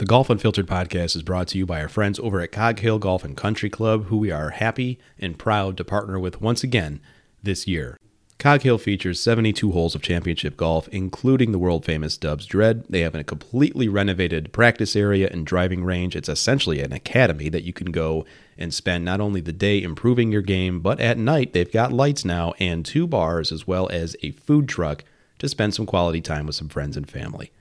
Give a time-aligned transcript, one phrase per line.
[0.00, 2.98] The Golf Unfiltered podcast is brought to you by our friends over at Cog Hill
[2.98, 7.00] Golf and Country Club, who we are happy and proud to partner with once again
[7.42, 7.98] this year.
[8.38, 12.86] Cog Hill features 72 holes of championship golf, including the world famous Dubs Dread.
[12.88, 16.16] They have a completely renovated practice area and driving range.
[16.16, 18.24] It's essentially an academy that you can go
[18.56, 22.24] and spend not only the day improving your game, but at night they've got lights
[22.24, 25.04] now and two bars as well as a food truck
[25.40, 27.52] to spend some quality time with some friends and family.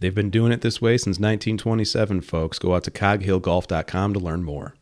[0.00, 2.58] They've been doing it this way since 1927, folks.
[2.58, 4.74] Go out to coghillgolf.com to learn more.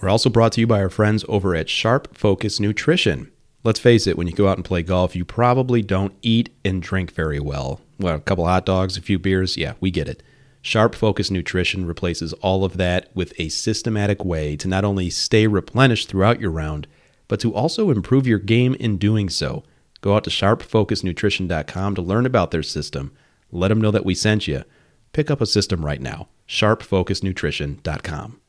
[0.00, 3.30] We're also brought to you by our friends over at Sharp Focus Nutrition.
[3.62, 6.80] Let's face it, when you go out and play golf, you probably don't eat and
[6.80, 7.82] drink very well.
[7.98, 10.22] Well, a couple hot dogs, a few beers, yeah, we get it.
[10.62, 15.46] Sharp Focus Nutrition replaces all of that with a systematic way to not only stay
[15.46, 16.86] replenished throughout your round,
[17.28, 19.64] but to also improve your game in doing so.
[20.00, 23.12] Go out to sharpfocusnutrition.com to learn about their system.
[23.52, 24.64] Let them know that we sent you.
[25.12, 26.28] Pick up a system right now.
[26.48, 28.40] sharpfocusnutrition.com.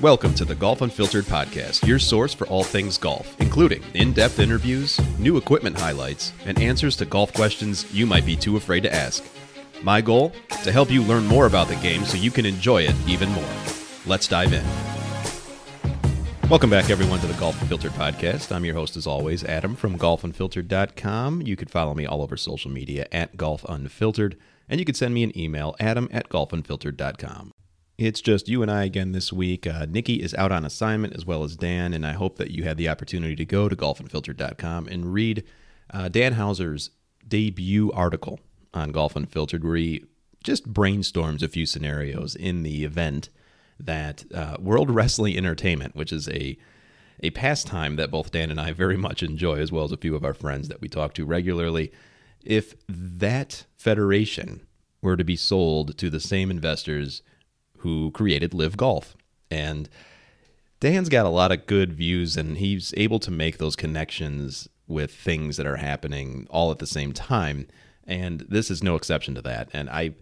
[0.00, 4.38] Welcome to the Golf Unfiltered podcast, your source for all things golf, including in depth
[4.38, 8.94] interviews, new equipment highlights, and answers to golf questions you might be too afraid to
[8.94, 9.24] ask.
[9.82, 10.32] My goal?
[10.64, 13.54] To help you learn more about the game so you can enjoy it even more.
[14.04, 14.64] Let's dive in.
[16.50, 18.54] Welcome back, everyone, to the Golf Unfiltered podcast.
[18.54, 21.42] I'm your host, as always, Adam from golfunfiltered.com.
[21.42, 24.36] You could follow me all over social media at Golf Unfiltered,
[24.68, 27.50] and you could send me an email, adam at golfunfiltered.com.
[27.96, 29.66] It's just you and I again this week.
[29.66, 32.64] Uh, Nikki is out on assignment as well as Dan, and I hope that you
[32.64, 35.44] had the opportunity to go to golfunfiltered.com and read
[35.92, 36.90] uh, Dan Hauser's
[37.26, 38.38] debut article
[38.74, 40.04] on Golf Unfiltered, where he
[40.44, 43.30] just brainstorms a few scenarios in the event
[43.78, 46.56] that uh, World Wrestling Entertainment, which is a
[47.20, 50.16] a pastime that both Dan and I very much enjoy, as well as a few
[50.16, 51.92] of our friends that we talk to regularly,
[52.42, 54.66] if that federation
[55.00, 57.22] were to be sold to the same investors
[57.78, 59.16] who created Live Golf.
[59.50, 59.88] And
[60.80, 65.14] Dan's got a lot of good views, and he's able to make those connections with
[65.14, 67.66] things that are happening all at the same time.
[68.06, 69.68] And this is no exception to that.
[69.72, 70.14] And I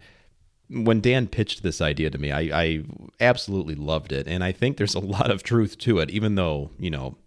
[0.73, 2.83] when Dan pitched this idea to me, I, I
[3.19, 4.27] absolutely loved it.
[4.27, 7.17] And I think there's a lot of truth to it, even though, you know,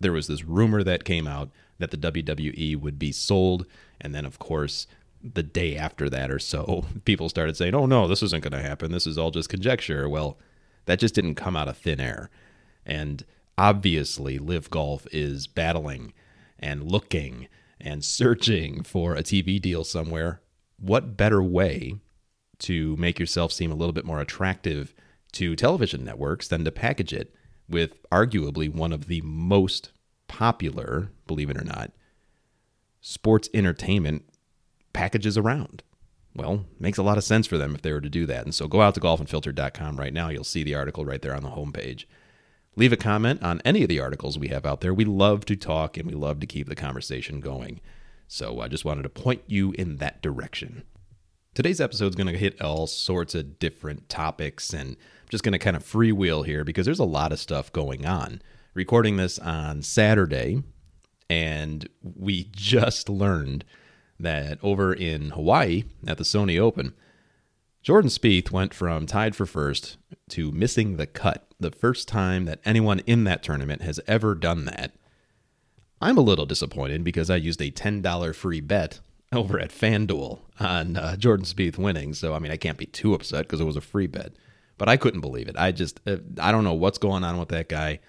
[0.00, 3.66] there was this rumor that came out that the WWE would be sold.
[4.00, 4.86] And then, of course,
[5.22, 8.68] the day after that or so, people started saying, oh, no, this isn't going to
[8.68, 8.90] happen.
[8.90, 10.08] This is all just conjecture.
[10.08, 10.38] Well,
[10.86, 12.30] that just didn't come out of thin air.
[12.84, 13.24] And
[13.56, 16.12] obviously, Live Golf is battling
[16.58, 17.48] and looking
[17.80, 20.40] and searching for a TV deal somewhere.
[20.78, 22.00] What better way
[22.62, 24.94] to make yourself seem a little bit more attractive
[25.32, 27.34] to television networks than to package it
[27.68, 29.90] with arguably one of the most
[30.28, 31.92] popular, believe it or not,
[33.00, 34.24] sports entertainment
[34.92, 35.82] packages around.
[36.34, 38.44] Well, makes a lot of sense for them if they were to do that.
[38.44, 40.28] And so go out to golfunfiltered.com right now.
[40.28, 42.04] You'll see the article right there on the homepage.
[42.74, 44.94] Leave a comment on any of the articles we have out there.
[44.94, 47.82] We love to talk and we love to keep the conversation going.
[48.28, 50.84] So I just wanted to point you in that direction.
[51.54, 55.52] Today's episode is going to hit all sorts of different topics, and I'm just going
[55.52, 58.40] to kind of freewheel here because there's a lot of stuff going on.
[58.72, 60.62] Recording this on Saturday,
[61.28, 63.66] and we just learned
[64.18, 66.94] that over in Hawaii at the Sony Open,
[67.82, 69.98] Jordan Spieth went from tied for first
[70.30, 74.64] to missing the cut, the first time that anyone in that tournament has ever done
[74.64, 74.92] that.
[76.00, 79.00] I'm a little disappointed because I used a $10 free bet
[79.32, 82.14] over at FanDuel on uh, Jordan Spieth winning.
[82.14, 84.32] So I mean, I can't be too upset because it was a free bet,
[84.78, 85.56] but I couldn't believe it.
[85.58, 88.00] I just uh, I don't know what's going on with that guy.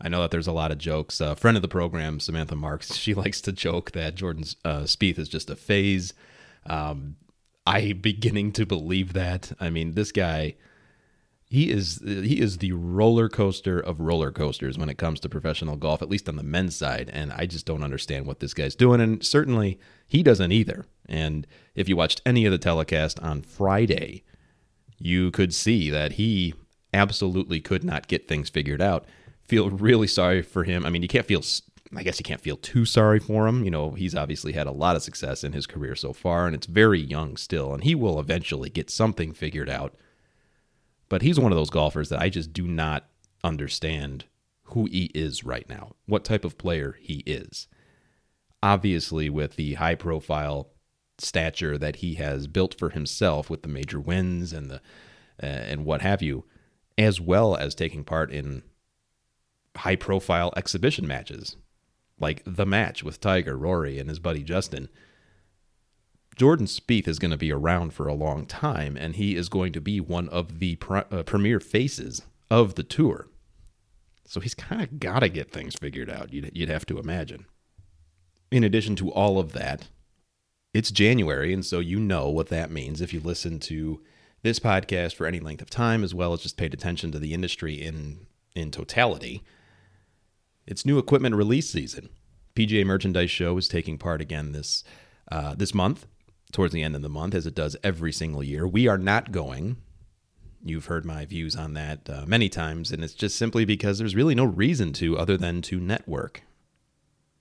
[0.00, 1.20] I know that there's a lot of jokes.
[1.20, 4.80] A uh, friend of the program, Samantha Marks, she likes to joke that Jordan uh,
[4.80, 6.14] Spieth is just a phase.
[6.66, 7.16] Um,
[7.66, 9.52] I beginning to believe that.
[9.60, 10.54] I mean, this guy
[11.50, 15.74] he is he is the roller coaster of roller coasters when it comes to professional
[15.76, 17.10] golf, at least on the men's side.
[17.12, 20.86] And I just don't understand what this guy's doing, and certainly he doesn't either.
[21.06, 24.22] And if you watched any of the telecast on Friday,
[24.96, 26.54] you could see that he
[26.94, 29.06] absolutely could not get things figured out.
[29.42, 30.86] Feel really sorry for him.
[30.86, 31.42] I mean, you can't feel
[31.96, 33.64] I guess you can't feel too sorry for him.
[33.64, 36.54] You know, he's obviously had a lot of success in his career so far, and
[36.54, 39.96] it's very young still, and he will eventually get something figured out.
[41.10, 43.04] But he's one of those golfers that I just do not
[43.44, 44.24] understand
[44.62, 47.68] who he is right now, what type of player he is.
[48.62, 50.70] Obviously, with the high profile
[51.18, 54.80] stature that he has built for himself with the major wins and the
[55.42, 56.44] uh, and what have you,
[56.96, 58.62] as well as taking part in
[59.76, 61.56] high profile exhibition matches
[62.20, 64.88] like the match with Tiger, Rory, and his buddy Justin.
[66.36, 69.72] Jordan Spieth is going to be around for a long time, and he is going
[69.72, 73.28] to be one of the uh, premier faces of the tour.
[74.26, 77.46] So he's kind of got to get things figured out, you'd, you'd have to imagine.
[78.50, 79.88] In addition to all of that,
[80.72, 84.00] it's January, and so you know what that means if you listen to
[84.42, 87.34] this podcast for any length of time, as well as just paid attention to the
[87.34, 89.42] industry in in totality.
[90.66, 92.08] It's new equipment release season.
[92.54, 94.84] PGA Merchandise Show is taking part again this
[95.30, 96.06] uh, this month,
[96.52, 98.66] towards the end of the month, as it does every single year.
[98.66, 99.76] We are not going.
[100.62, 104.16] You've heard my views on that uh, many times, and it's just simply because there's
[104.16, 106.42] really no reason to other than to network.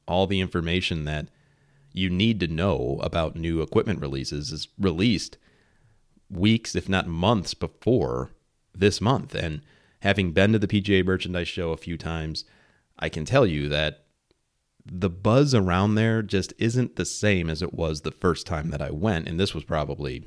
[0.08, 1.28] All the information that
[1.92, 5.38] you need to know about new equipment releases is released
[6.30, 8.32] weeks, if not months, before
[8.74, 9.36] this month.
[9.36, 9.62] And
[10.02, 12.46] having been to the PGA Merchandise Show a few times,
[12.98, 14.06] I can tell you that
[14.86, 18.82] the buzz around there just isn't the same as it was the first time that
[18.82, 19.28] I went.
[19.28, 20.26] And this was probably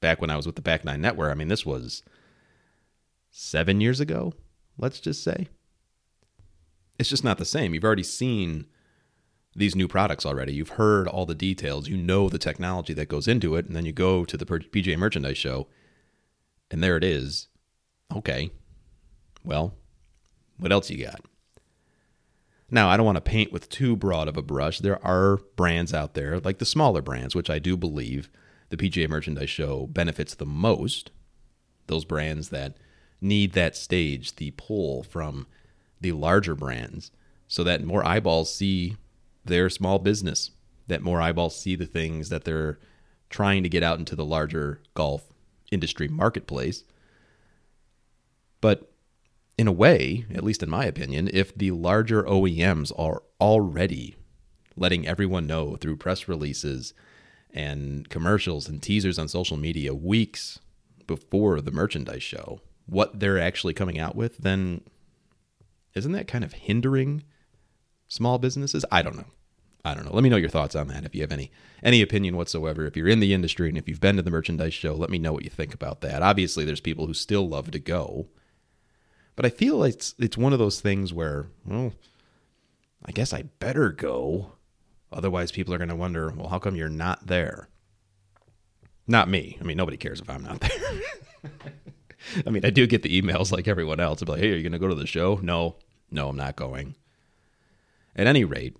[0.00, 1.30] back when I was with the Back Nine Network.
[1.30, 2.02] I mean, this was
[3.30, 4.32] seven years ago,
[4.78, 5.48] let's just say.
[6.98, 7.74] It's just not the same.
[7.74, 8.66] You've already seen
[9.54, 10.52] these new products already.
[10.54, 11.88] You've heard all the details.
[11.88, 13.66] You know the technology that goes into it.
[13.66, 15.68] And then you go to the PGA Merchandise Show,
[16.70, 17.48] and there it is.
[18.14, 18.50] Okay.
[19.44, 19.74] Well,
[20.58, 21.20] what else you got?
[22.74, 24.78] Now, I don't want to paint with too broad of a brush.
[24.78, 28.30] There are brands out there, like the smaller brands, which I do believe
[28.70, 31.10] the PGA Merchandise Show benefits the most.
[31.86, 32.78] Those brands that
[33.20, 35.46] need that stage, the pull from
[36.00, 37.10] the larger brands,
[37.46, 38.96] so that more eyeballs see
[39.44, 40.52] their small business,
[40.86, 42.78] that more eyeballs see the things that they're
[43.28, 45.24] trying to get out into the larger golf
[45.70, 46.84] industry marketplace.
[48.62, 48.91] But
[49.58, 54.16] in a way, at least in my opinion, if the larger OEMs are already
[54.76, 56.94] letting everyone know through press releases
[57.52, 60.58] and commercials and teasers on social media weeks
[61.06, 64.80] before the merchandise show what they're actually coming out with, then
[65.94, 67.22] isn't that kind of hindering
[68.08, 68.84] small businesses?
[68.90, 69.26] I don't know.
[69.84, 70.12] I don't know.
[70.12, 71.50] Let me know your thoughts on that if you have any
[71.82, 72.86] any opinion whatsoever.
[72.86, 75.18] If you're in the industry and if you've been to the merchandise show, let me
[75.18, 76.22] know what you think about that.
[76.22, 78.28] Obviously, there's people who still love to go
[79.36, 81.92] but I feel like it's it's one of those things where, well,
[83.04, 84.52] I guess I better go.
[85.12, 87.68] Otherwise, people are going to wonder, well, how come you're not there?
[89.06, 89.58] Not me.
[89.60, 91.02] I mean, nobody cares if I'm not there.
[92.46, 94.22] I mean, I do get the emails like everyone else.
[94.22, 95.38] I'm like, hey, are you going to go to the show?
[95.42, 95.76] No,
[96.10, 96.94] no, I'm not going.
[98.14, 98.76] At any rate,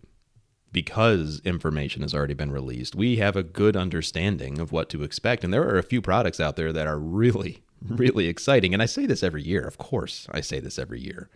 [0.70, 5.44] because information has already been released, we have a good understanding of what to expect.
[5.44, 8.72] And there are a few products out there that are really, really exciting.
[8.72, 9.66] And I say this every year.
[9.66, 11.30] Of course, I say this every year.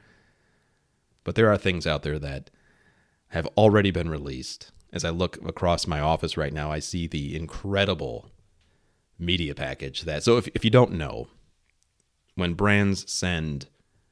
[1.24, 2.50] But there are things out there that
[3.28, 4.70] have already been released.
[4.92, 8.30] As I look across my office right now, I see the incredible
[9.18, 10.22] media package that.
[10.22, 11.28] So if, if you don't know,
[12.34, 13.66] when brands send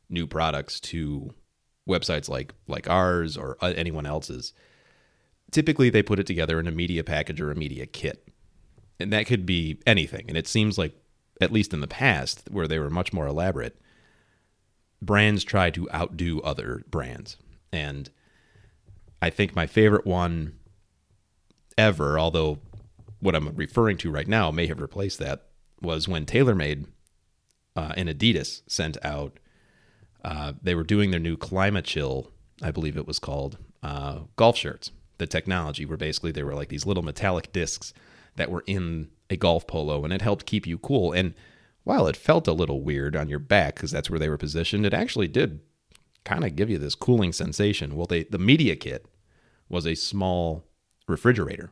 [0.09, 1.35] new products to
[1.89, 4.53] websites like like ours or uh, anyone else's,
[5.51, 8.27] typically they put it together in a media package or a media kit.
[8.99, 10.25] And that could be anything.
[10.29, 10.95] And it seems like
[11.41, 13.79] at least in the past, where they were much more elaborate,
[15.03, 17.37] brands try to outdo other brands.
[17.73, 18.11] And
[19.21, 20.59] I think my favorite one
[21.77, 22.59] ever, although
[23.21, 25.47] what I'm referring to right now may have replaced that,
[25.81, 26.87] was when TaylorMade
[27.77, 29.39] uh, and Adidas sent out,
[30.25, 32.29] uh, they were doing their new Climachill,
[32.63, 34.91] I believe it was called, uh, golf shirts.
[35.19, 37.93] The technology where basically they were like these little metallic discs
[38.37, 41.13] that were in a golf polo and it helped keep you cool.
[41.13, 41.35] And
[41.85, 44.87] while it felt a little weird on your back because that's where they were positioned,
[44.87, 45.61] it actually did
[46.25, 47.97] kind of give you this cooling sensation.
[47.97, 49.07] Well, they the media kit
[49.69, 50.65] was a small
[51.07, 51.71] refrigerator.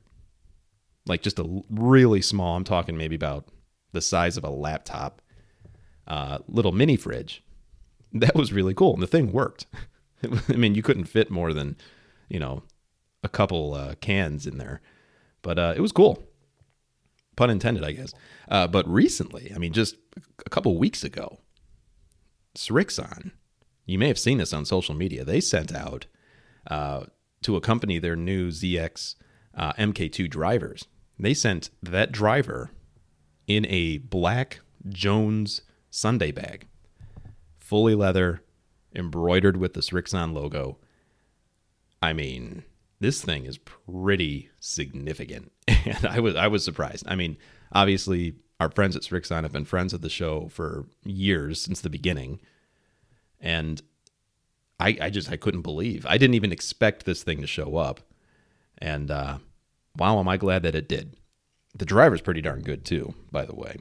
[1.07, 3.49] Like just a really small, I'm talking maybe about
[3.93, 5.21] the size of a laptop,
[6.07, 7.43] uh, little mini fridge.
[8.13, 8.93] That was really cool.
[8.93, 9.67] And the thing worked.
[10.49, 11.77] I mean, you couldn't fit more than,
[12.29, 12.63] you know,
[13.25, 14.81] a couple uh, cans in there,
[15.41, 16.23] but uh, it was cool
[17.37, 18.13] pun intended, I guess.
[18.49, 19.97] Uh, but recently, I mean, just
[20.45, 21.39] a couple weeks ago,
[22.57, 23.33] Srixon,
[23.87, 25.25] you may have seen this on social media.
[25.25, 26.07] They sent out
[26.71, 27.05] uh,
[27.43, 29.17] to accompany their new ZX
[29.55, 30.87] uh, MK2 drivers.
[31.19, 32.71] They sent that driver
[33.47, 36.67] in a black Jones Sunday bag,
[37.59, 38.43] fully leather,
[38.95, 40.79] embroidered with the Srixon logo.
[42.01, 42.65] I mean,
[43.03, 47.05] this thing is pretty significant, and I was I was surprised.
[47.07, 47.37] I mean,
[47.73, 51.91] obviously, our friends at Srixon have been friends of the show for years since the
[51.91, 52.41] beginning,
[53.41, 53.83] and
[54.79, 58.01] I I just I couldn't believe I didn't even expect this thing to show up,
[58.79, 59.39] and uh,
[59.97, 61.17] wow, am I glad that it did.
[61.75, 63.79] The driver's pretty darn good too, by the way.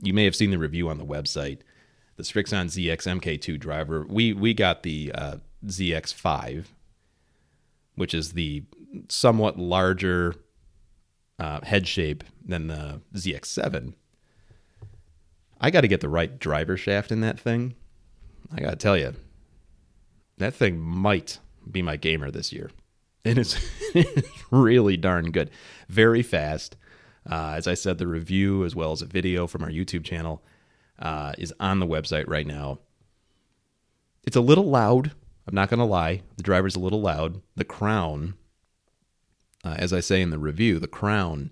[0.00, 1.60] You may have seen the review on the website.
[2.16, 4.04] The Srixon ZX MK2 driver.
[4.08, 6.66] We we got the uh, ZX5,
[7.98, 8.62] which is the
[9.08, 10.34] somewhat larger
[11.38, 13.94] uh, head shape than the ZX7.
[15.60, 17.74] I got to get the right driver shaft in that thing.
[18.52, 19.14] I got to tell you,
[20.38, 21.38] that thing might
[21.70, 22.70] be my gamer this year.
[23.24, 23.38] And
[23.94, 25.50] It is really darn good.
[25.88, 26.76] Very fast.
[27.28, 30.42] Uh, as I said, the review as well as a video from our YouTube channel
[30.98, 32.78] uh, is on the website right now.
[34.24, 35.12] It's a little loud.
[35.48, 36.20] I'm not going to lie.
[36.36, 37.40] The driver's a little loud.
[37.56, 38.34] The crown,
[39.64, 41.50] uh, as I say in the review, the crown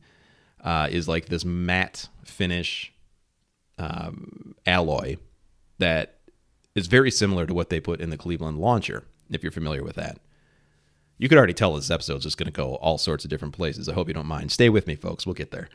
[0.62, 2.92] uh, is like this matte finish
[3.78, 5.16] um, alloy
[5.78, 6.18] that
[6.74, 9.96] is very similar to what they put in the Cleveland launcher, if you're familiar with
[9.96, 10.18] that.
[11.16, 13.88] You could already tell this episode's just going to go all sorts of different places.
[13.88, 14.52] I hope you don't mind.
[14.52, 15.24] Stay with me, folks.
[15.24, 15.70] We'll get there.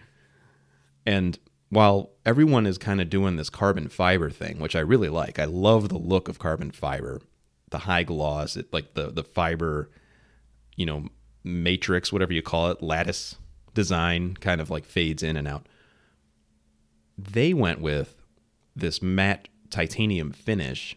[1.08, 5.40] And while everyone is kind of doing this carbon fiber thing, which I really like,
[5.40, 7.20] I love the look of carbon fiber,
[7.72, 9.90] the high gloss, it, like the the fiber,
[10.76, 11.08] you know,
[11.44, 13.36] matrix, whatever you call it, lattice
[13.74, 15.68] design, kind of like fades in and out.
[17.18, 18.16] They went with
[18.76, 20.96] this matte titanium finish,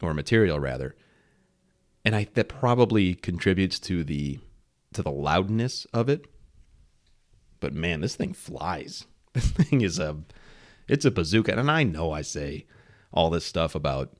[0.00, 0.94] or material rather,
[2.04, 4.38] and I that probably contributes to the
[4.92, 6.26] to the loudness of it.
[7.60, 9.06] But man, this thing flies.
[9.34, 10.18] This thing is a
[10.88, 12.66] it's a bazooka, and I know I say
[13.14, 14.10] all this stuff about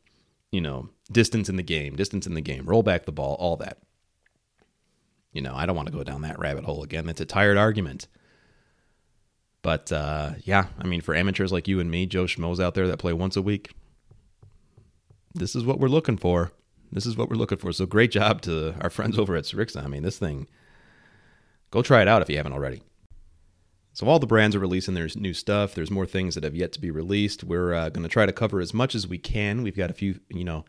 [0.53, 3.57] you know distance in the game, distance in the game, roll back the ball, all
[3.57, 3.79] that.
[5.33, 7.07] You know, I don't want to go down that rabbit hole again.
[7.07, 8.07] That's a tired argument.
[9.63, 12.87] But uh, yeah, I mean, for amateurs like you and me, Joe Schmoes out there
[12.89, 13.71] that play once a week,
[15.35, 16.53] this is what we're looking for.
[16.91, 17.73] This is what we're looking for.
[17.73, 19.85] So great job to our friends over at Srixon.
[19.85, 20.47] I mean, this thing,
[21.71, 22.83] go try it out if you haven't already.
[23.95, 25.75] So all the brands are releasing their new stuff.
[25.75, 27.45] There's more things that have yet to be released.
[27.45, 29.63] We're uh, going to try to cover as much as we can.
[29.63, 30.65] We've got a few, you know,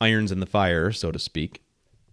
[0.00, 1.62] irons in the fire, so to speak.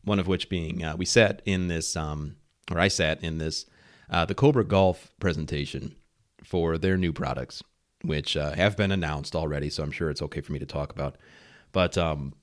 [0.04, 2.38] One of which being uh, we sat in this, um,
[2.72, 3.66] or I sat in this,
[4.10, 5.96] uh, the Cobra Golf presentation
[6.44, 7.64] for their new products,
[8.04, 9.70] which uh, have been announced already.
[9.70, 11.18] So I'm sure it's okay for me to talk about.
[11.72, 12.34] But um,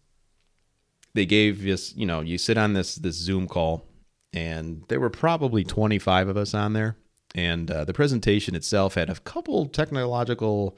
[1.14, 3.87] they gave us, you know, you sit on this this Zoom call,
[4.33, 6.97] and there were probably 25 of us on there,
[7.34, 10.76] and uh, the presentation itself had a couple technological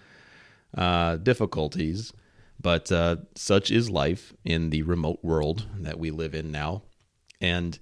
[0.76, 2.12] uh, difficulties,
[2.60, 6.82] but uh, such is life in the remote world that we live in now,
[7.40, 7.78] and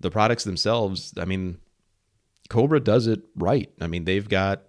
[0.00, 1.14] the products themselves.
[1.16, 1.58] I mean,
[2.48, 3.70] Cobra does it right.
[3.80, 4.62] I mean, they've got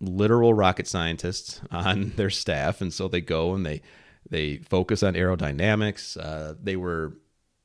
[0.00, 3.82] literal rocket scientists on their staff, and so they go and they
[4.28, 6.16] they focus on aerodynamics.
[6.18, 7.14] Uh, they were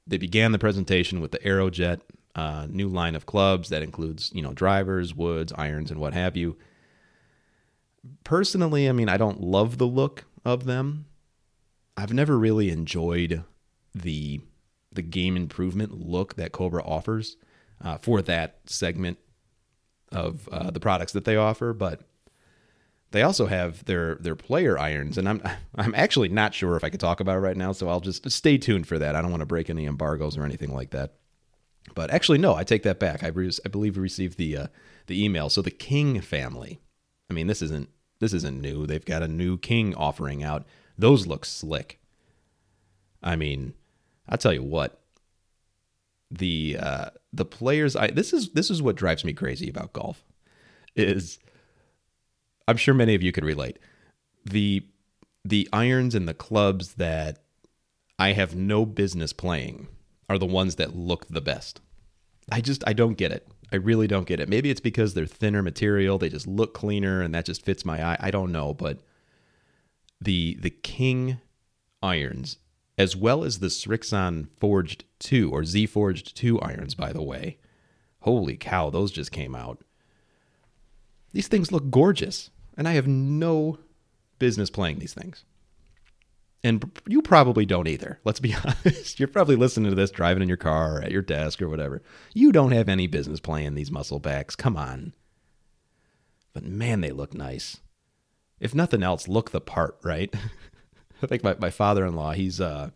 [0.08, 2.02] they began the presentation with the Aerojet
[2.36, 6.36] uh, new line of clubs that includes you know drivers, woods, irons, and what have
[6.36, 6.58] you.
[8.24, 11.06] Personally, I mean, I don't love the look of them.
[11.98, 13.44] I've never really enjoyed
[13.94, 14.42] the
[14.92, 17.38] the game improvement look that Cobra offers
[17.82, 19.18] uh, for that segment
[20.12, 22.02] of uh, the products that they offer, but
[23.12, 25.42] they also have their their player irons, and I'm
[25.76, 28.30] I'm actually not sure if I could talk about it right now, so I'll just
[28.30, 29.16] stay tuned for that.
[29.16, 31.14] I don't want to break any embargoes or anything like that.
[31.94, 33.24] But actually, no, I take that back.
[33.24, 34.68] I, re- I believe we received the uh,
[35.08, 35.50] the email.
[35.50, 36.82] So the King family.
[37.30, 37.90] I mean, this isn't
[38.20, 38.86] this isn't new.
[38.86, 40.66] They've got a new King offering out.
[40.98, 42.00] Those look slick.
[43.22, 43.74] I mean,
[44.28, 45.02] I'll tell you what.
[46.32, 47.96] The uh, the players.
[47.96, 50.24] I this is this is what drives me crazy about golf.
[50.96, 51.40] Is
[52.68, 53.78] I'm sure many of you can relate.
[54.44, 54.86] The
[55.44, 57.40] the irons and the clubs that
[58.18, 59.88] I have no business playing
[60.30, 61.82] are the ones that look the best.
[62.52, 63.48] I just I don't get it.
[63.72, 64.50] I really don't get it.
[64.50, 68.04] Maybe it's because they're thinner material, they just look cleaner and that just fits my
[68.04, 68.18] eye.
[68.20, 69.00] I don't know, but
[70.22, 71.40] the the King
[72.02, 72.58] irons
[72.98, 77.58] as well as the Srixon Forged 2 or Z Forged 2 irons by the way.
[78.22, 79.84] Holy cow, those just came out.
[81.32, 83.80] These things look gorgeous and I have no
[84.40, 85.44] business playing these things.
[86.66, 88.20] And you probably don't either.
[88.24, 89.20] Let's be honest.
[89.20, 92.02] You're probably listening to this driving in your car or at your desk or whatever.
[92.34, 94.56] You don't have any business playing these muscle backs.
[94.56, 95.14] Come on.
[96.54, 97.82] But man, they look nice.
[98.60, 100.34] If nothing else, look the part, right?
[101.22, 102.90] I think my, my father in law, he's uh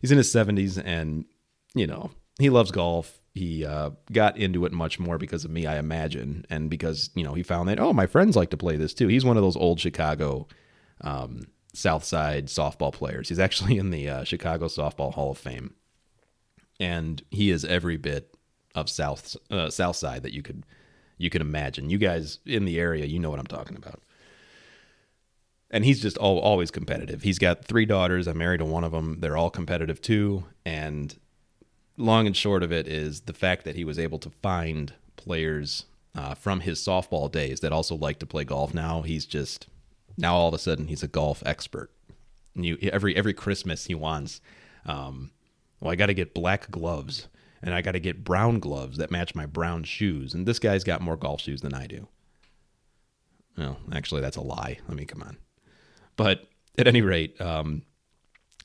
[0.00, 1.26] he's in his seventies and
[1.74, 3.20] you know, he loves golf.
[3.34, 7.24] He uh, got into it much more because of me, I imagine, and because you
[7.24, 9.08] know he found that oh, my friends like to play this too.
[9.08, 10.48] He's one of those old Chicago
[11.02, 11.42] um,
[11.76, 13.28] South Side softball players.
[13.28, 15.74] He's actually in the uh, Chicago Softball Hall of Fame,
[16.80, 18.34] and he is every bit
[18.74, 20.64] of South uh, South Side that you could
[21.18, 21.90] you could imagine.
[21.90, 24.00] You guys in the area, you know what I'm talking about.
[25.68, 27.22] And he's just all, always competitive.
[27.22, 28.28] He's got three daughters.
[28.28, 29.18] I'm married to one of them.
[29.20, 31.18] They're all competitive too, and
[31.96, 35.84] long and short of it is the fact that he was able to find players
[36.14, 39.02] uh, from his softball days that also like to play golf now.
[39.02, 39.66] He's just
[40.16, 41.90] now all of a sudden he's a golf expert.
[42.54, 44.40] And you every every Christmas he wants,
[44.86, 45.30] um,
[45.80, 47.28] well, I got to get black gloves
[47.62, 50.34] and I got to get brown gloves that match my brown shoes.
[50.34, 52.08] And this guy's got more golf shoes than I do.
[53.56, 54.78] Well, actually, that's a lie.
[54.86, 55.38] Let me come on.
[56.16, 56.46] But
[56.78, 57.82] at any rate, um,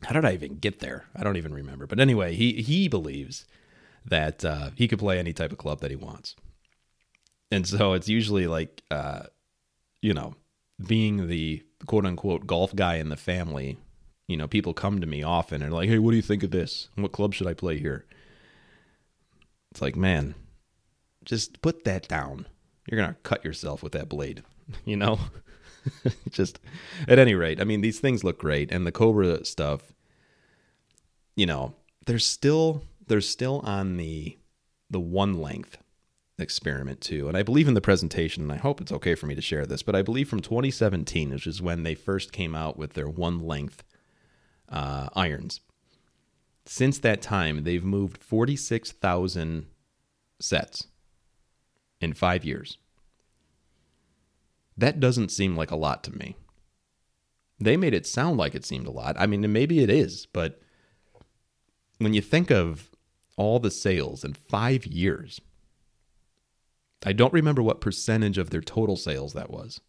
[0.03, 1.05] how did I even get there?
[1.15, 1.87] I don't even remember.
[1.87, 3.45] But anyway, he he believes
[4.05, 6.35] that uh, he could play any type of club that he wants,
[7.51, 9.23] and so it's usually like, uh,
[10.01, 10.35] you know,
[10.87, 13.77] being the quote unquote golf guy in the family.
[14.27, 16.51] You know, people come to me often and like, "Hey, what do you think of
[16.51, 16.89] this?
[16.95, 18.05] What club should I play here?"
[19.71, 20.35] It's like, man,
[21.23, 22.47] just put that down.
[22.87, 24.43] You're gonna cut yourself with that blade.
[24.85, 25.19] You know.
[26.29, 26.59] just
[27.07, 29.91] at any rate, I mean, these things look great, and the Cobra stuff,
[31.35, 34.37] you know, they're still they're still on the
[34.89, 35.77] the one length
[36.37, 37.27] experiment too.
[37.27, 39.65] And I believe in the presentation, and I hope it's okay for me to share
[39.65, 43.09] this, but I believe from 2017, which is when they first came out with their
[43.09, 43.83] one length
[44.69, 45.61] uh, irons.
[46.65, 49.65] Since that time, they've moved 46,000
[50.39, 50.87] sets
[51.99, 52.77] in five years.
[54.77, 56.35] That doesn't seem like a lot to me.
[57.59, 59.15] They made it sound like it seemed a lot.
[59.19, 60.59] I mean, maybe it is, but
[61.99, 62.89] when you think of
[63.37, 65.39] all the sales in five years,
[67.03, 69.81] I don't remember what percentage of their total sales that was,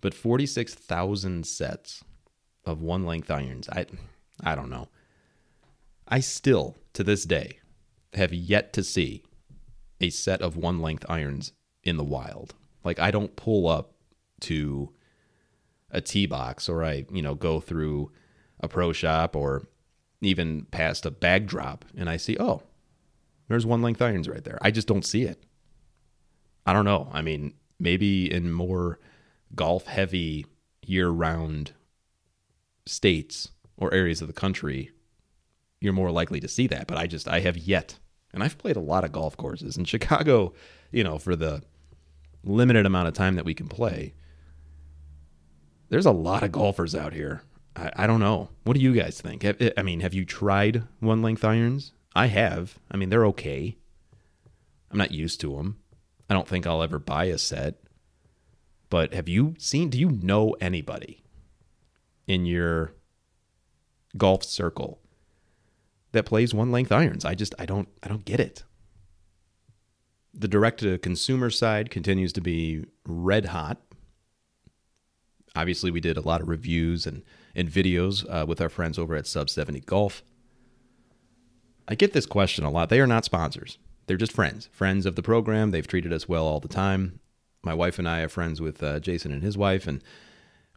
[0.00, 2.02] but 46,000 sets
[2.64, 3.68] of one length irons.
[3.68, 3.86] I,
[4.42, 4.88] I don't know.
[6.08, 7.60] I still, to this day,
[8.14, 9.22] have yet to see
[10.00, 12.54] a set of one length irons in the wild.
[12.82, 13.94] Like, I don't pull up
[14.40, 14.92] to
[15.90, 18.10] a tee box or I, you know, go through
[18.60, 19.68] a pro shop or
[20.20, 22.62] even past a bag drop and I see, oh,
[23.48, 24.58] there's one length irons right there.
[24.60, 25.43] I just don't see it.
[26.66, 27.10] I don't know.
[27.12, 28.98] I mean, maybe in more
[29.54, 30.46] golf heavy
[30.86, 31.72] year round
[32.86, 34.90] states or areas of the country,
[35.80, 36.86] you're more likely to see that.
[36.86, 37.98] But I just, I have yet.
[38.32, 40.54] And I've played a lot of golf courses in Chicago,
[40.90, 41.62] you know, for the
[42.42, 44.14] limited amount of time that we can play
[45.88, 47.42] there's a lot of golfers out here.
[47.76, 48.48] I, I don't know.
[48.64, 49.44] What do you guys think?
[49.78, 51.92] I mean, have you tried one length irons?
[52.16, 52.78] I have.
[52.90, 53.76] I mean, they're okay.
[54.90, 55.78] I'm not used to them.
[56.28, 57.76] I don't think I'll ever buy a set.
[58.90, 61.22] But have you seen, do you know anybody
[62.26, 62.92] in your
[64.16, 65.00] golf circle
[66.12, 67.24] that plays one length irons?
[67.24, 68.62] I just, I don't, I don't get it.
[70.32, 73.80] The direct to consumer side continues to be red hot
[75.56, 77.22] obviously we did a lot of reviews and,
[77.54, 80.22] and videos uh, with our friends over at Sub 70 Golf.
[81.86, 82.88] I get this question a lot.
[82.88, 83.78] They are not sponsors.
[84.06, 85.70] They're just friends, friends of the program.
[85.70, 87.20] They've treated us well all the time.
[87.62, 90.02] My wife and I are friends with uh, Jason and his wife, and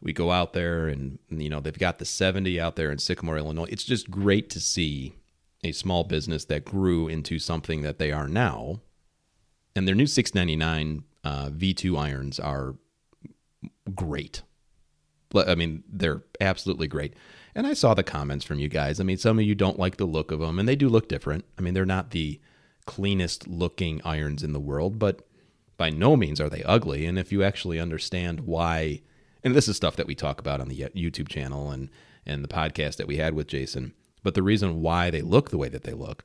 [0.00, 3.38] we go out there and, you know, they've got the 70 out there in Sycamore,
[3.38, 3.66] Illinois.
[3.68, 5.14] It's just great to see
[5.64, 8.80] a small business that grew into something that they are now.
[9.74, 12.76] And their new 699 uh, V2 irons are
[13.94, 14.42] great.
[15.34, 17.14] I mean, they're absolutely great.
[17.54, 19.00] And I saw the comments from you guys.
[19.00, 21.08] I mean, some of you don't like the look of them, and they do look
[21.08, 21.44] different.
[21.58, 22.40] I mean, they're not the
[22.88, 25.26] cleanest looking irons in the world, but
[25.76, 27.06] by no means are they ugly.
[27.06, 29.02] And if you actually understand why,
[29.44, 31.90] and this is stuff that we talk about on the YouTube channel and,
[32.26, 35.58] and the podcast that we had with Jason, but the reason why they look the
[35.58, 36.24] way that they look,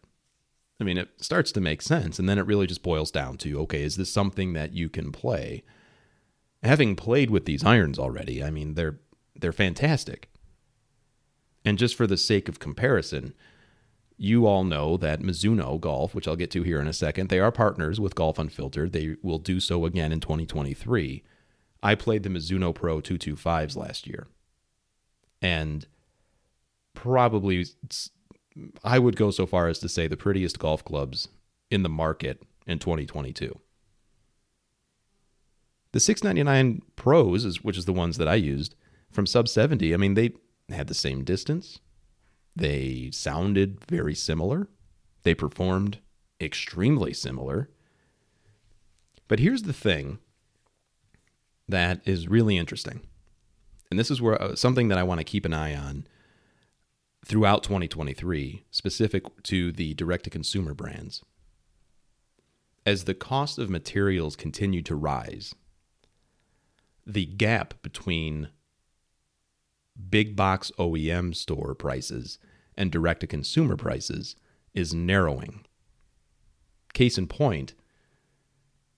[0.79, 2.17] I mean, it starts to make sense.
[2.17, 5.11] And then it really just boils down to okay, is this something that you can
[5.11, 5.63] play?
[6.63, 8.99] having played with these irons already, I mean they're
[9.35, 10.29] they're fantastic.
[11.65, 13.33] And just for the sake of comparison,
[14.17, 17.39] you all know that Mizuno Golf, which I'll get to here in a second, they
[17.39, 18.91] are partners with Golf Unfiltered.
[18.91, 21.23] They will do so again in 2023.
[21.81, 24.27] I played the Mizuno Pro 225s last year.
[25.41, 25.85] And
[26.93, 27.65] probably,
[28.83, 31.27] I would go so far as to say, the prettiest golf clubs
[31.69, 33.59] in the market in 2022.
[35.91, 38.75] The 699 Pros, which is the ones that I used
[39.11, 40.31] from sub 70, I mean, they
[40.69, 41.79] had the same distance.
[42.55, 44.67] They sounded very similar.
[45.23, 45.99] They performed
[46.39, 47.69] extremely similar.
[49.27, 50.19] But here's the thing
[51.67, 53.01] that is really interesting.
[53.89, 56.05] And this is where uh, something that I want to keep an eye on
[57.25, 61.23] throughout 2023, specific to the direct to consumer brands.
[62.85, 65.55] As the cost of materials continue to rise,
[67.05, 68.49] the gap between
[70.09, 72.39] big box OEM store prices
[72.75, 74.35] and direct to consumer prices
[74.73, 75.65] is narrowing.
[76.93, 77.73] Case in point,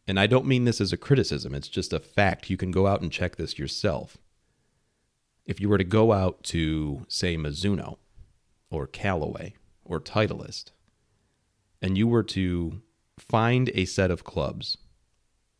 [0.07, 2.49] and I don't mean this as a criticism, it's just a fact.
[2.49, 4.17] You can go out and check this yourself.
[5.45, 7.97] If you were to go out to, say, Mizuno
[8.69, 10.71] or Callaway or Titleist,
[11.81, 12.81] and you were to
[13.17, 14.77] find a set of clubs,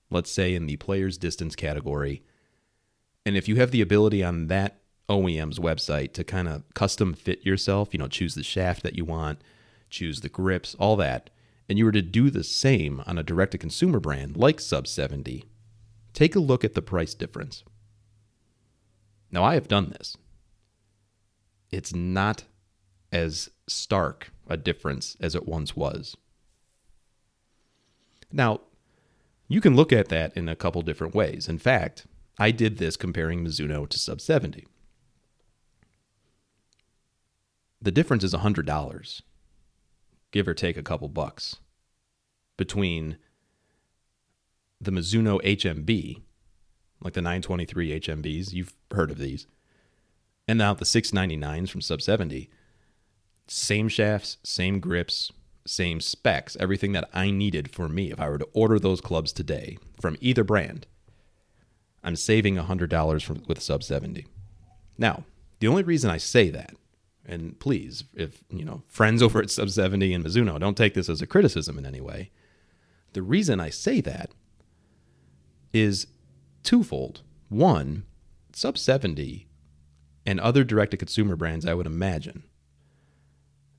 [0.09, 2.23] let's say in the player's distance category,
[3.25, 7.45] and if you have the ability on that OEM's website to kind of custom fit
[7.45, 9.41] yourself, you know, choose the shaft that you want,
[9.89, 11.29] choose the grips, all that,
[11.69, 14.87] and you were to do the same on a direct to consumer brand like Sub
[14.87, 15.45] 70,
[16.13, 17.63] take a look at the price difference.
[19.31, 20.17] Now, I have done this.
[21.71, 22.45] It's not
[23.11, 26.15] as stark a difference as it once was.
[28.31, 28.61] Now,
[29.47, 31.47] you can look at that in a couple different ways.
[31.47, 32.05] In fact,
[32.37, 34.65] I did this comparing Mizuno to Sub 70.
[37.81, 39.21] The difference is $100
[40.35, 41.55] give or take a couple bucks,
[42.57, 43.17] between
[44.81, 46.21] the Mizuno HMB,
[47.01, 49.47] like the 923 HMBs, you've heard of these,
[50.45, 52.49] and now the 699s from Sub 70.
[53.47, 55.31] Same shafts, same grips,
[55.65, 59.31] same specs, everything that I needed for me if I were to order those clubs
[59.31, 60.85] today from either brand.
[62.03, 64.27] I'm saving $100 from, with Sub 70.
[64.97, 65.23] Now,
[65.59, 66.75] the only reason I say that
[67.27, 71.09] and please, if you know friends over at Sub 70 and Mizuno, don't take this
[71.09, 72.31] as a criticism in any way.
[73.13, 74.31] The reason I say that
[75.73, 76.07] is
[76.63, 77.21] twofold.
[77.49, 78.05] One,
[78.53, 79.47] Sub 70
[80.25, 82.43] and other direct to consumer brands, I would imagine,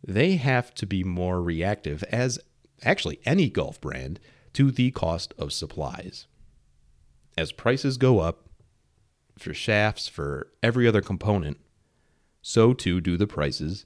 [0.06, 2.38] they have to be more reactive, as
[2.82, 4.20] actually any golf brand,
[4.52, 6.26] to the cost of supplies.
[7.36, 8.48] As prices go up
[9.38, 11.58] for shafts, for every other component,
[12.48, 13.84] so too do the prices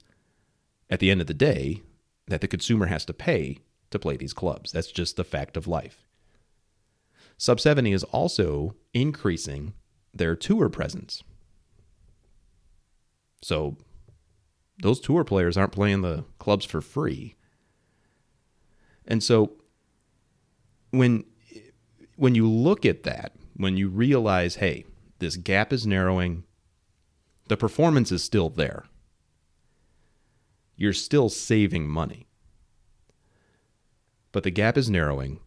[0.87, 1.81] at the end of the day
[2.27, 3.57] that the consumer has to pay
[3.89, 4.71] to play these clubs.
[4.71, 6.05] That's just the fact of life.
[7.39, 9.73] Sub 70 is also increasing
[10.13, 11.23] their tour presence.
[13.41, 13.77] So
[14.83, 17.37] those tour players aren't playing the clubs for free.
[19.07, 19.53] And so
[20.91, 21.25] when
[22.15, 24.85] when you look at that, when you realize, hey,
[25.17, 26.43] this gap is narrowing,
[27.51, 28.85] the performance is still there.
[30.77, 32.29] You're still saving money.
[34.31, 35.41] But the gap is narrowing.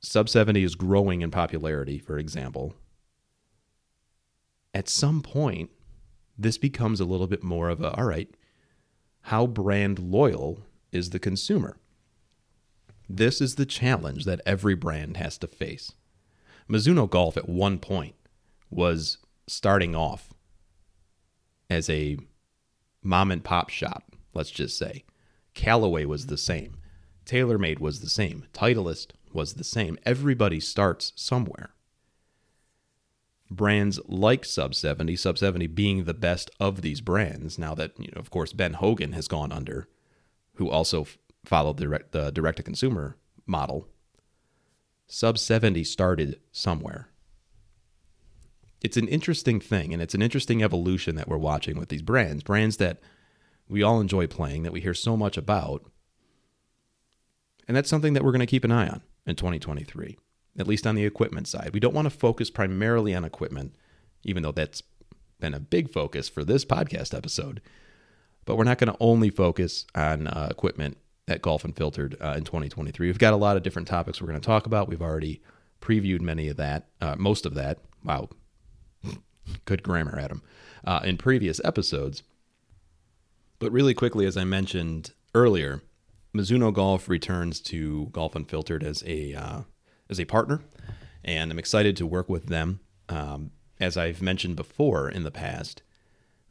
[0.00, 2.74] Sub 70 is growing in popularity, for example.
[4.74, 5.70] At some point,
[6.36, 8.34] this becomes a little bit more of a all right,
[9.20, 11.76] how brand loyal is the consumer?
[13.08, 15.92] This is the challenge that every brand has to face.
[16.68, 18.16] Mizuno Golf at one point
[18.68, 20.32] was starting off
[21.70, 22.18] as a
[23.02, 25.04] mom and pop shop, let's just say.
[25.54, 26.76] Callaway was the same.
[27.24, 28.44] TaylorMade was the same.
[28.52, 29.98] Titleist was the same.
[30.04, 31.70] Everybody starts somewhere.
[33.50, 38.08] Brands like Sub 70, Sub 70 being the best of these brands, now that, you
[38.14, 39.88] know, of course, Ben Hogan has gone under,
[40.54, 41.06] who also
[41.44, 43.86] followed the direct to consumer model.
[45.06, 47.08] Sub 70 started somewhere
[48.82, 52.42] it's an interesting thing and it's an interesting evolution that we're watching with these brands
[52.42, 53.00] brands that
[53.68, 55.84] we all enjoy playing that we hear so much about
[57.68, 60.16] and that's something that we're going to keep an eye on in 2023
[60.58, 61.70] at least on the equipment side.
[61.74, 63.74] We don't want to focus primarily on equipment
[64.24, 64.82] even though that's
[65.38, 67.60] been a big focus for this podcast episode
[68.44, 70.96] but we're not going to only focus on uh, equipment
[71.28, 74.40] at golf unfiltered uh, in 2023 we've got a lot of different topics we're going
[74.40, 74.88] to talk about.
[74.88, 75.42] We've already
[75.80, 77.78] previewed many of that uh, most of that.
[78.04, 78.28] Wow
[79.64, 80.42] Good grammar, Adam.
[80.84, 82.22] Uh, in previous episodes.
[83.58, 85.82] But really quickly, as I mentioned earlier,
[86.36, 89.60] Mizuno Golf returns to Golf Unfiltered as a uh,
[90.08, 90.60] as a partner,
[91.24, 92.80] and I'm excited to work with them.
[93.08, 95.82] Um, as I've mentioned before in the past,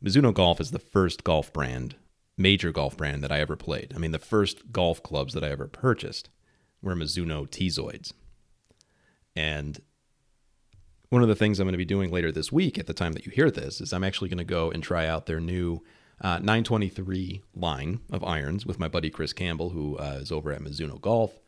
[0.04, 1.96] Mizuno Golf is the first golf brand,
[2.38, 3.94] major golf brand that I ever played.
[3.96, 6.30] I mean, the first golf clubs that I ever purchased
[6.82, 8.14] were Mizuno T-Zoids.
[9.36, 9.80] And
[11.16, 13.14] one of the things I'm going to be doing later this week at the time
[13.14, 15.82] that you hear this is I'm actually going to go and try out their new
[16.20, 20.60] uh, 923 line of irons with my buddy Chris Campbell, who uh, is over at
[20.60, 21.40] Mizuno Golf.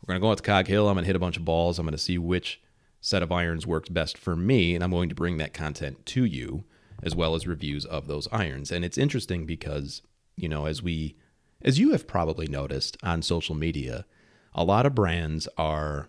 [0.00, 0.86] We're going to go out to Cog Hill.
[0.86, 1.80] I'm going to hit a bunch of balls.
[1.80, 2.62] I'm going to see which
[3.00, 6.24] set of irons works best for me, and I'm going to bring that content to
[6.24, 6.62] you
[7.02, 8.70] as well as reviews of those irons.
[8.70, 10.00] And it's interesting because,
[10.36, 11.16] you know, as we
[11.60, 14.06] as you have probably noticed on social media,
[14.54, 16.08] a lot of brands are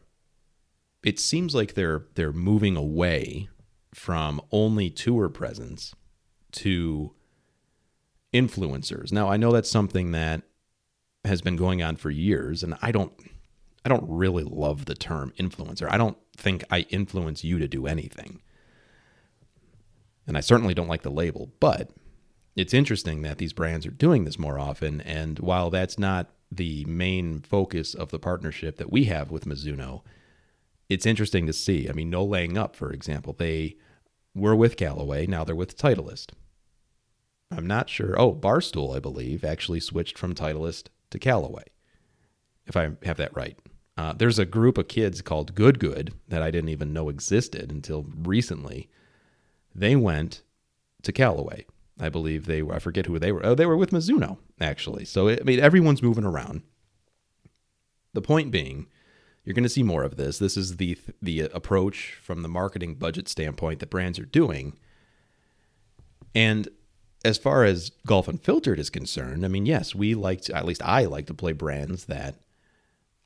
[1.04, 3.50] it seems like they're they're moving away
[3.94, 5.96] from only tour presence
[6.52, 7.14] to
[8.34, 9.12] influencers.
[9.12, 10.44] Now, I know that's something that
[11.26, 13.14] has been going on for years and I don't
[13.84, 15.88] I don't really love the term influencer.
[15.90, 18.42] I don't think I influence you to do anything.
[20.28, 21.92] And I certainly don't like the label, but
[22.56, 26.84] it's interesting that these brands are doing this more often and while that's not the
[26.86, 30.02] main focus of the partnership that we have with Mizuno,
[30.90, 31.88] it's interesting to see.
[31.88, 33.34] I mean, no laying up, for example.
[33.34, 33.78] They
[34.36, 36.32] were with Callaway, now they're with Titleist.
[37.52, 38.20] I'm not sure.
[38.20, 41.64] Oh, Barstool, I believe, actually switched from Titleist to Callaway,
[42.68, 43.58] if I have that right.
[43.98, 47.72] Uh, there's a group of kids called Good Good that I didn't even know existed
[47.72, 48.90] until recently.
[49.76, 50.44] They went
[51.02, 51.66] to Callaway.
[52.00, 53.46] I believe they were, I forget who they were.
[53.46, 55.04] Oh, they were with Mizuno, actually.
[55.04, 56.62] So, I mean, everyone's moving around.
[58.14, 58.88] The point being,
[59.50, 60.38] you're going to see more of this.
[60.38, 64.78] This is the the approach from the marketing budget standpoint that brands are doing.
[66.36, 66.68] And
[67.26, 70.84] as far as golf unfiltered is concerned, I mean, yes, we like to, at least
[70.86, 72.36] I like to play brands that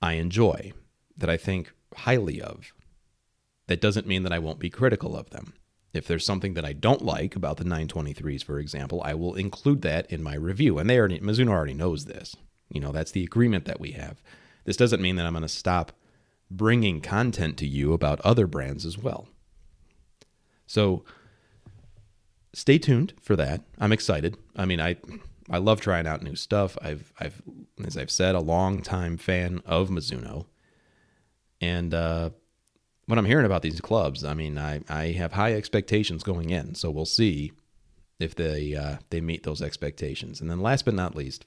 [0.01, 0.71] I enjoy,
[1.17, 2.71] that I think highly of.
[3.67, 5.55] That doesn't mean that I won't be critical of them.
[5.93, 9.81] If there's something that I don't like about the 923s, for example, I will include
[9.81, 10.79] that in my review.
[10.79, 12.33] And they already, Mizuno already knows this.
[12.69, 14.21] You know, that's the agreement that we have.
[14.63, 15.91] This doesn't mean that I'm going to stop
[16.57, 19.27] bringing content to you about other brands as well.
[20.65, 21.03] So
[22.53, 23.61] stay tuned for that.
[23.79, 24.37] I'm excited.
[24.55, 24.97] I mean, I
[25.49, 26.77] I love trying out new stuff.
[26.81, 27.41] I've I've
[27.85, 30.45] as I've said, a long time fan of Mizuno,
[31.59, 32.29] and uh,
[33.05, 36.75] what I'm hearing about these clubs, I mean, I I have high expectations going in.
[36.75, 37.51] So we'll see
[38.19, 40.39] if they uh, they meet those expectations.
[40.39, 41.45] And then last but not least,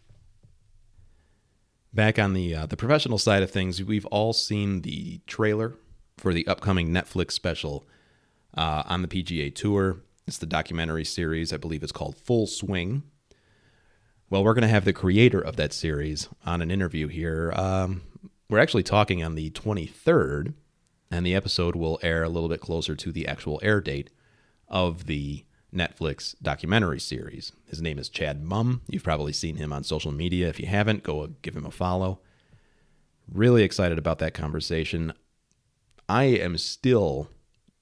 [1.92, 5.74] Back on the uh, the professional side of things, we've all seen the trailer
[6.18, 7.86] for the upcoming Netflix special
[8.56, 9.98] uh, on the PGA Tour.
[10.26, 11.52] It's the documentary series.
[11.52, 13.04] I believe it's called Full Swing.
[14.28, 17.52] Well, we're going to have the creator of that series on an interview here.
[17.54, 18.02] Um,
[18.50, 20.54] we're actually talking on the 23rd,
[21.10, 24.10] and the episode will air a little bit closer to the actual air date
[24.68, 25.44] of the
[25.76, 27.52] Netflix documentary series.
[27.66, 28.82] His name is Chad Mumm.
[28.88, 30.48] You've probably seen him on social media.
[30.48, 32.20] If you haven't, go uh, give him a follow.
[33.32, 35.12] Really excited about that conversation.
[36.08, 37.28] I am still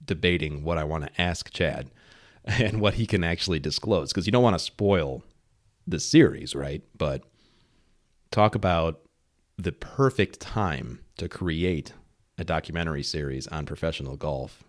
[0.04, 1.90] debating what I want to ask Chad
[2.44, 5.22] and what he can actually disclose because you don't want to spoil
[5.86, 6.82] the series, right?
[6.96, 7.22] But
[8.30, 9.00] talk about
[9.56, 11.92] the perfect time to create
[12.36, 14.64] a documentary series on professional golf.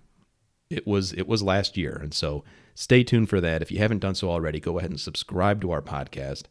[0.70, 3.62] It was it was last year, and so stay tuned for that.
[3.62, 6.44] If you haven't done so already, go ahead and subscribe to our podcast.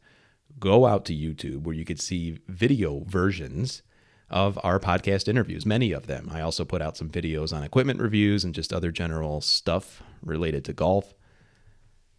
[0.59, 3.83] Go out to YouTube where you could see video versions
[4.31, 6.29] of our podcast interviews, many of them.
[6.33, 10.65] I also put out some videos on equipment reviews and just other general stuff related
[10.67, 11.15] to golf.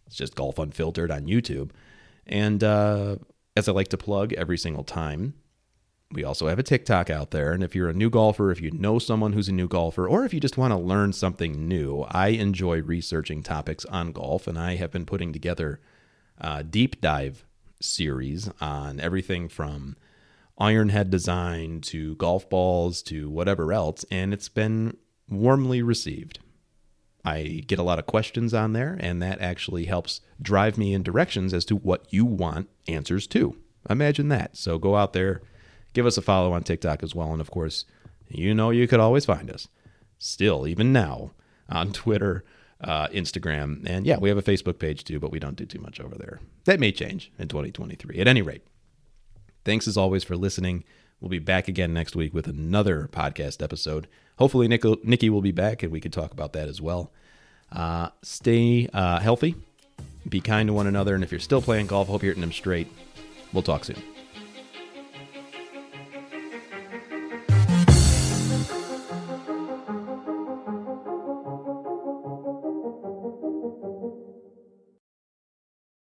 [0.06, 1.70] It's just Golf Unfiltered on YouTube.
[2.26, 3.16] And uh,
[3.56, 5.34] as I like to plug every single time,
[6.12, 7.52] we also have a TikTok out there.
[7.52, 10.24] And if you're a new golfer, if you know someone who's a new golfer, or
[10.24, 14.46] if you just want to learn something new, I enjoy researching topics on golf.
[14.46, 15.80] And I have been putting together
[16.38, 17.44] a deep dive
[17.80, 19.96] series on everything from
[20.58, 24.04] iron head design to golf balls to whatever else.
[24.10, 24.96] And it's been
[25.28, 26.38] warmly received.
[27.24, 31.02] I get a lot of questions on there, and that actually helps drive me in
[31.02, 33.56] directions as to what you want answers to.
[33.90, 34.56] Imagine that.
[34.56, 35.42] So go out there
[35.96, 37.32] Give us a follow on TikTok as well.
[37.32, 37.86] And of course,
[38.28, 39.66] you know you could always find us
[40.18, 41.30] still, even now,
[41.70, 42.44] on Twitter,
[42.82, 43.82] uh, Instagram.
[43.86, 46.14] And yeah, we have a Facebook page too, but we don't do too much over
[46.14, 46.40] there.
[46.66, 48.18] That may change in 2023.
[48.18, 48.60] At any rate,
[49.64, 50.84] thanks as always for listening.
[51.18, 54.06] We'll be back again next week with another podcast episode.
[54.38, 57.10] Hopefully, Nick, Nikki will be back and we could talk about that as well.
[57.72, 59.54] Uh, stay uh, healthy,
[60.28, 62.52] be kind to one another, and if you're still playing golf, hope you're hitting them
[62.52, 62.88] straight.
[63.54, 64.02] We'll talk soon.